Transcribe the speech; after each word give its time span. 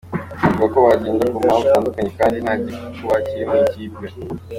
Navuga 0.39 0.65
ko 0.73 0.77
bagenda 0.87 1.23
ku 1.31 1.37
mpamvu 1.43 1.63
zitandukanye 1.65 2.09
kandi 2.19 2.37
nta 2.43 2.53
gikuba 2.63 3.15
kiri 3.27 3.43
mu 3.49 3.55
ikipe. 3.65 4.05